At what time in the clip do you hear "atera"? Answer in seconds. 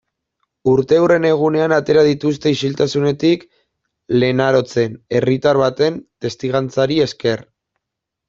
1.75-2.05